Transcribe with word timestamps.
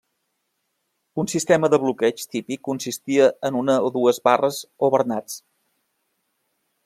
Un 1.23 1.27
sistema 1.33 1.69
de 1.73 1.79
bloqueig 1.83 2.23
típic 2.35 2.63
consistia 2.69 3.27
en 3.51 3.59
una 3.61 3.77
o 3.89 3.93
dues 3.99 4.21
barres 4.31 4.59
o 4.87 4.89
bernats. 4.97 5.39